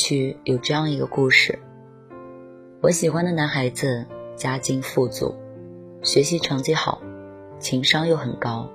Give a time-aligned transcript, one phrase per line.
[0.00, 1.58] 到留言区有这样一个故事：
[2.80, 5.34] 我喜欢的男孩子家境富足，
[6.02, 7.02] 学习成绩好，
[7.58, 8.68] 情商又很高，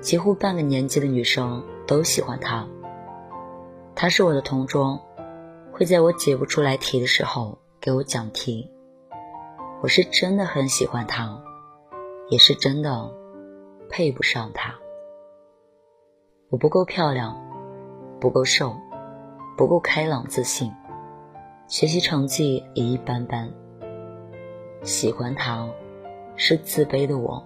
[0.00, 2.68] 几乎半个年级的女生都喜欢他。
[3.94, 5.00] 他是我的同桌，
[5.72, 8.70] 会在我解不出来题的时候给我讲题。
[9.82, 11.42] 我是真的很喜欢他，
[12.28, 13.10] 也是真的
[13.88, 14.74] 配不上他。
[16.50, 17.40] 我不够漂亮。
[18.20, 18.76] 不够瘦，
[19.56, 20.72] 不够开朗自信，
[21.68, 23.48] 学习成绩也一般般。
[24.82, 25.68] 喜欢他，
[26.36, 27.44] 是自卑的我，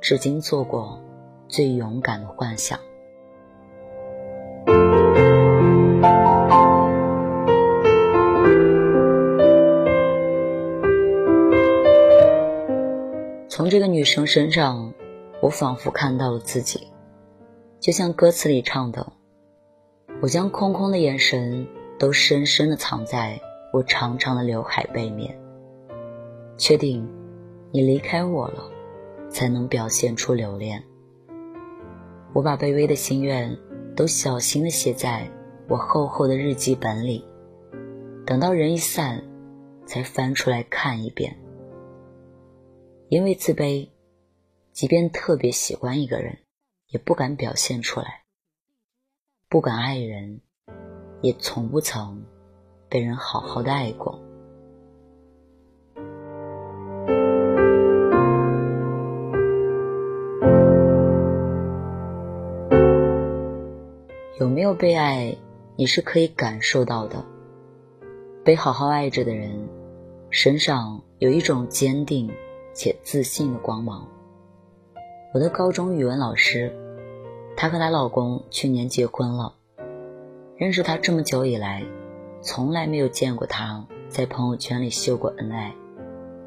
[0.00, 1.00] 至今做过
[1.48, 2.78] 最勇敢的幻想。
[13.48, 14.92] 从这个女生身上，
[15.40, 16.88] 我仿佛看到了自己，
[17.80, 19.12] 就像歌词里唱的。
[20.20, 21.64] 我将空空的眼神
[21.96, 23.40] 都深深的藏在
[23.72, 25.38] 我长长的刘海背面。
[26.56, 27.08] 确定，
[27.70, 28.68] 你离开我了，
[29.30, 30.82] 才能表现出留恋。
[32.32, 33.56] 我把卑微的心愿
[33.94, 35.30] 都小心的写在
[35.68, 37.24] 我厚厚的日记本里，
[38.26, 39.22] 等到人一散，
[39.86, 41.38] 才翻出来看一遍。
[43.08, 43.88] 因为自卑，
[44.72, 46.38] 即便特别喜欢一个人，
[46.88, 48.24] 也不敢表现出来。
[49.50, 50.42] 不敢爱人，
[51.22, 52.22] 也从不曾
[52.86, 54.20] 被人好好的爱过。
[64.38, 65.34] 有没有被爱，
[65.76, 67.24] 你是可以感受到的。
[68.44, 69.66] 被好好爱着的人，
[70.28, 72.30] 身上有一种坚定
[72.74, 74.06] 且自信的光芒。
[75.32, 76.70] 我的高中语文老师。
[77.60, 79.54] 她和她老公去年结婚了。
[80.56, 81.84] 认识她这么久以来，
[82.40, 85.74] 从来没有见过她在朋友圈里秀过恩爱，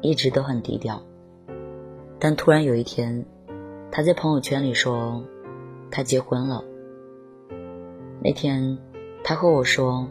[0.00, 1.02] 一直都很低调。
[2.18, 3.26] 但突然有一天，
[3.90, 5.22] 她在朋友圈里说
[5.90, 6.64] 她结婚了。
[8.22, 8.78] 那天，
[9.22, 10.08] 她和我说，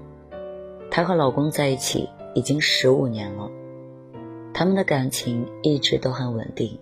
[0.92, 3.50] 她和老公在一起已经十五年了，
[4.54, 6.78] 他们的感情一直都很稳定，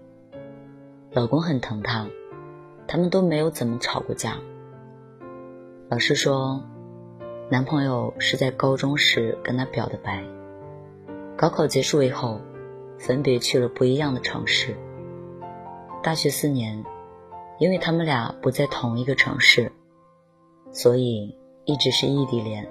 [1.13, 2.09] 老公很疼她。
[2.91, 4.39] 他们都没有怎么吵过架。
[5.89, 6.59] 老师说，
[7.47, 10.23] 男朋友是在高中时跟她表的白，
[11.38, 12.41] 高考结束以后，
[12.97, 14.75] 分别去了不一样的城市。
[16.01, 16.83] 大学四年，
[17.59, 19.72] 因为他们俩不在同一个城市，
[20.72, 22.67] 所以一直是异地恋。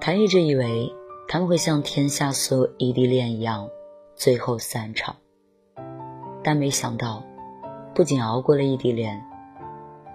[0.00, 0.94] 他一直以为
[1.26, 3.68] 他们会像天下所有异地恋一样，
[4.14, 5.16] 最后散场，
[6.44, 7.24] 但没想到。
[7.94, 9.22] 不仅熬过了异地恋，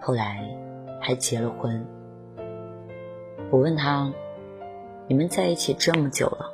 [0.02, 0.44] 后来
[1.00, 1.86] 还结了婚。
[3.52, 4.12] 我问他
[5.08, 6.52] ：“你们在一起这么久了，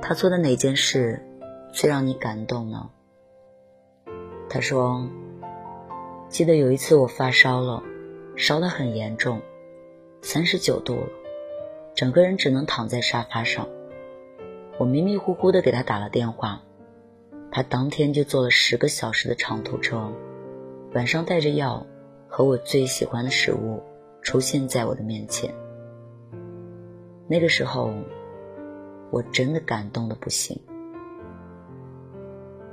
[0.00, 1.20] 他做的哪件事
[1.72, 2.88] 最让你感动呢？”
[4.48, 5.04] 他说
[6.30, 7.82] ：“记得有一次我发烧了，
[8.36, 9.40] 烧得很严重，
[10.22, 11.08] 三十九度了，
[11.92, 13.66] 整个人只能躺在沙发上。
[14.78, 16.62] 我迷迷糊糊的给他打了电话，
[17.50, 20.12] 他当天就坐了十个小时的长途车。”
[20.94, 21.86] 晚上带着药
[22.28, 23.82] 和我最喜欢的食物
[24.22, 25.54] 出现在我的面前。
[27.28, 27.92] 那个时候，
[29.10, 30.58] 我真的感动的不行，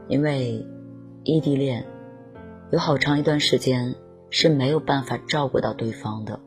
[0.07, 0.65] 因为
[1.23, 1.85] 异地恋
[2.71, 3.95] 有好长一段时间
[4.29, 6.39] 是没有办法照顾到对方的。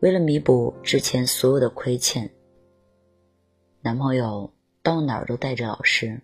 [0.00, 2.30] 为了弥补之前所有的亏欠，
[3.82, 4.52] 男朋友
[4.82, 6.22] 到哪儿都带着老师，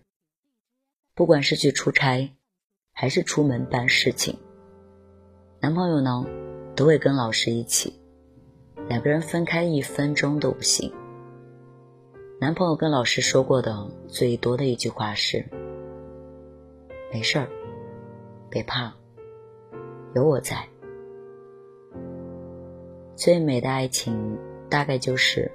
[1.15, 2.36] 不管是去出差。
[2.99, 4.35] 还是出门办事情，
[5.59, 6.25] 男朋友呢，
[6.75, 7.93] 都会跟老师一起，
[8.89, 10.91] 两个人分开一分钟都不行。
[12.41, 15.45] 男朋友跟老师说过的最多的一句话是
[17.13, 17.47] ：“没事儿，
[18.49, 18.91] 别怕，
[20.15, 20.67] 有我在。”
[23.15, 24.35] 最美的爱情
[24.71, 25.51] 大概就是：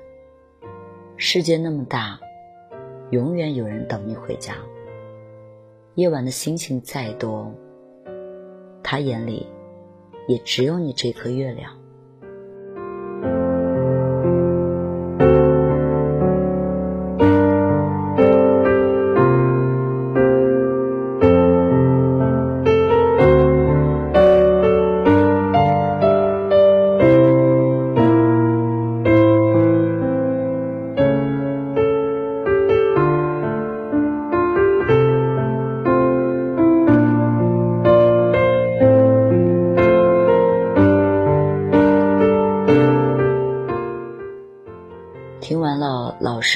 [1.17, 2.21] 世界那么大，
[3.11, 4.55] 永远有人等你回家。
[5.94, 7.53] 夜晚的星星再多，
[8.83, 9.47] 他眼里
[10.27, 11.81] 也只有你这颗月亮。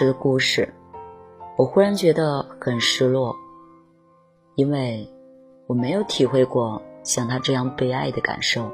[0.05, 0.75] 的故事，
[1.57, 3.35] 我忽然觉得很失落，
[4.57, 5.09] 因为
[5.67, 8.71] 我没有体会过像他这样被爱的感受。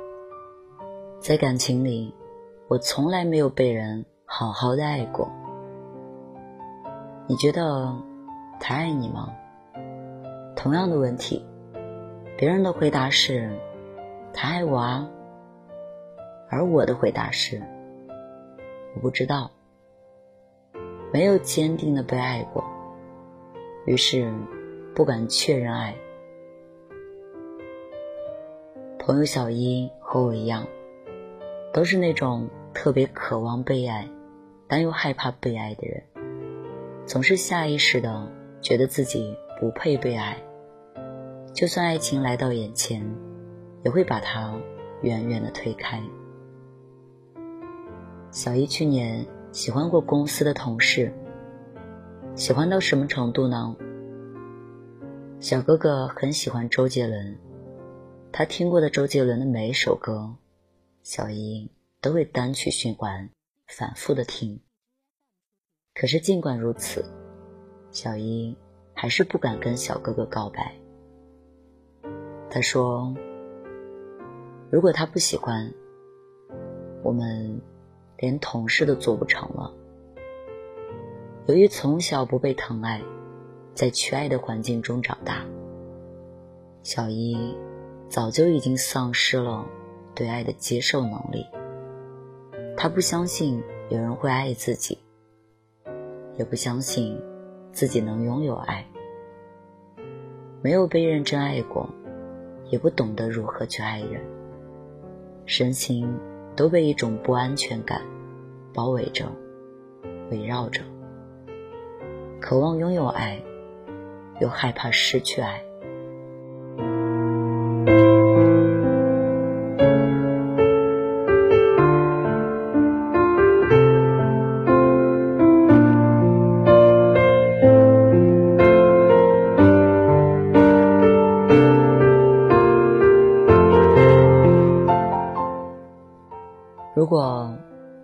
[1.21, 2.13] 在感情里，
[2.67, 5.31] 我从来没有被人好好的爱过。
[7.29, 7.95] 你觉得
[8.59, 9.33] 他爱你吗？
[10.57, 11.47] 同样的问题，
[12.37, 13.51] 别人的回答是
[14.35, 15.09] “他爱我啊”，
[16.51, 17.63] 而我的回答是
[18.97, 19.51] “我不知道”。
[21.13, 22.65] 没有坚定的被爱过，
[23.85, 24.33] 于是
[24.95, 25.95] 不敢确认爱。
[28.99, 30.67] 朋友小一和我一样，
[31.71, 34.09] 都是那种特别渴望被爱，
[34.67, 36.03] 但又害怕被爱的人，
[37.05, 38.33] 总是下意识的
[38.63, 40.43] 觉得自己不配被爱，
[41.53, 43.05] 就算爱情来到眼前，
[43.85, 44.55] 也会把它
[45.03, 46.03] 远远的推开。
[48.31, 49.27] 小一去年。
[49.53, 51.13] 喜欢过公司的同事，
[52.35, 53.77] 喜欢到什么程度呢？
[55.41, 57.37] 小哥哥很喜欢周杰伦，
[58.33, 60.35] 他听过的周杰伦的每一首歌，
[61.03, 61.71] 小姨
[62.01, 63.29] 都会单曲循环，
[63.67, 64.59] 反复的听。
[65.95, 67.05] 可是尽管如此，
[67.91, 68.57] 小姨
[68.95, 70.75] 还是不敢跟小哥哥告白。
[72.49, 73.15] 他说
[74.73, 75.71] ：“如果他不喜欢，
[77.03, 77.61] 我们。”
[78.23, 79.75] 连同事都做不成了。
[81.47, 83.03] 由于从小不被疼爱，
[83.75, 85.45] 在缺爱的环境中长大，
[86.85, 87.37] 小一
[88.09, 89.67] 早就已经丧失了
[90.15, 91.45] 对爱的接受能力。
[92.77, 93.61] 他不相信
[93.91, 94.97] 有人会爱自己，
[96.39, 97.21] 也不相信
[97.73, 98.87] 自己能拥有爱。
[100.63, 101.91] 没有被认真爱过，
[102.71, 104.25] 也不懂得如何去爱人，
[105.45, 106.09] 身心
[106.57, 108.03] 都被一种不安全感。
[108.75, 109.27] 包围着，
[110.31, 110.81] 围绕着，
[112.41, 113.43] 渴望拥有爱，
[114.41, 115.63] 又害怕失去爱。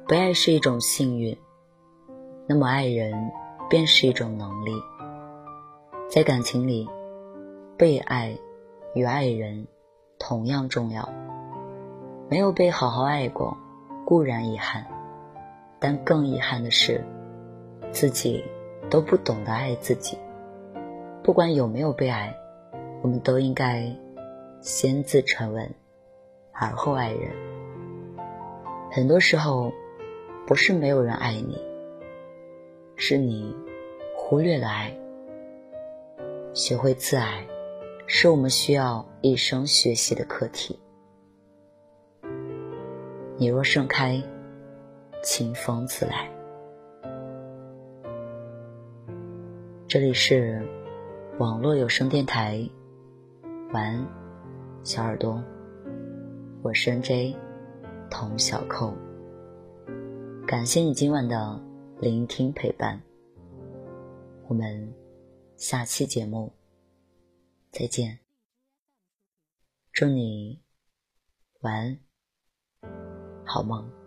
[0.09, 1.37] 被爱是一种幸运，
[2.47, 3.31] 那么爱人
[3.69, 4.73] 便是一种能力。
[6.09, 6.89] 在感情里，
[7.77, 8.35] 被爱
[8.95, 9.67] 与爱人
[10.19, 11.07] 同样重要。
[12.31, 13.55] 没有被好好爱过，
[14.07, 14.87] 固然遗憾，
[15.79, 17.05] 但更遗憾的是，
[17.93, 18.43] 自己
[18.89, 20.17] 都不懂得爱自己。
[21.23, 22.35] 不管有没有被爱，
[23.03, 23.95] 我们都应该
[24.63, 25.71] 先自沉稳，
[26.53, 27.31] 而后爱人。
[28.91, 29.71] 很多时候。
[30.49, 31.63] 不是没有人爱你，
[32.97, 33.55] 是你
[34.17, 34.99] 忽略了爱。
[36.55, 37.47] 学会自爱，
[38.07, 40.81] 是我们需要一生学习的课题。
[43.37, 44.23] 你若盛开，
[45.23, 46.31] 清风自来。
[49.87, 50.67] 这里是
[51.37, 52.67] 网络有声电台，
[53.75, 54.07] 晚安，
[54.83, 55.45] 小耳朵，
[56.63, 57.37] 我是 N J
[58.09, 58.95] 童小扣。
[60.49, 61.63] 感谢你今晚的
[62.01, 62.99] 聆听陪伴，
[64.47, 64.95] 我们
[65.59, 66.51] 下期节目
[67.71, 68.19] 再见，
[69.93, 70.63] 祝你
[71.61, 72.01] 晚安，
[73.45, 73.98] 好梦。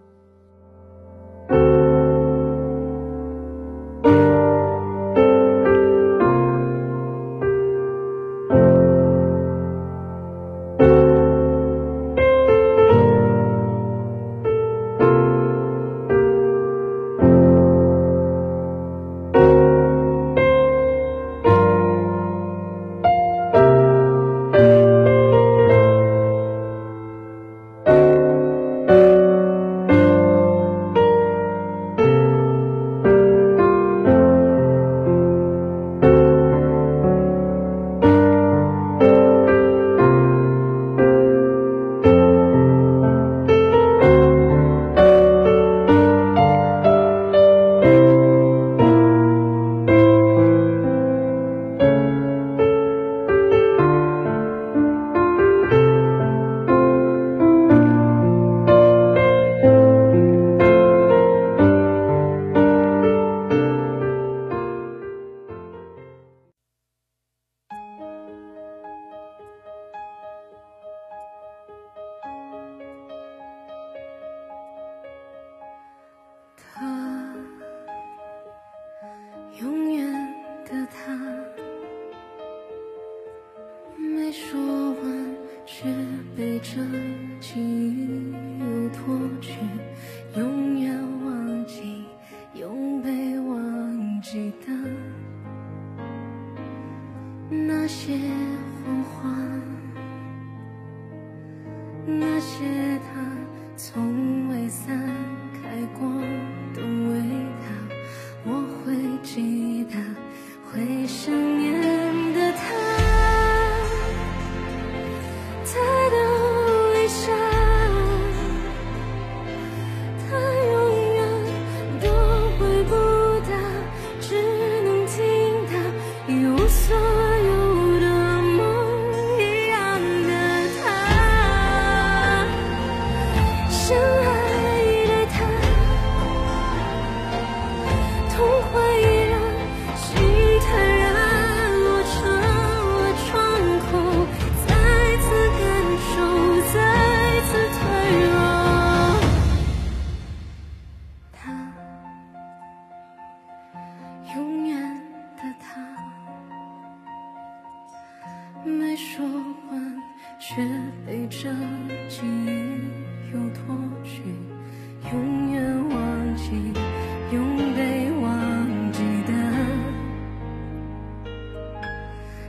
[86.36, 86.82] 背着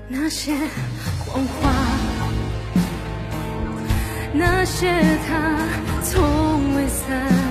[0.08, 0.54] 那些
[1.26, 1.72] 谎话，
[4.32, 4.86] 那些
[5.26, 5.56] 他
[6.02, 7.41] 从未散。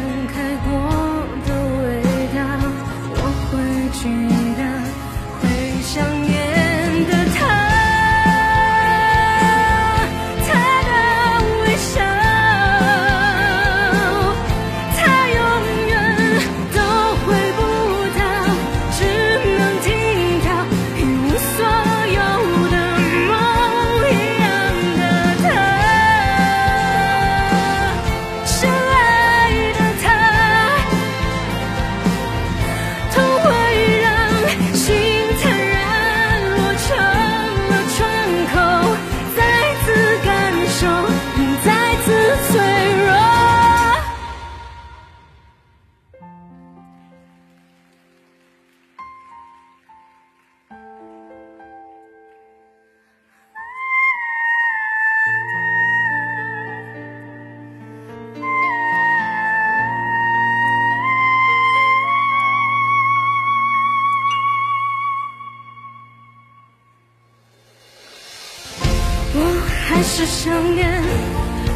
[70.22, 71.02] 是想念，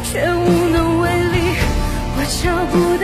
[0.04, 1.56] 却无能为力，
[2.16, 2.95] 我敲不。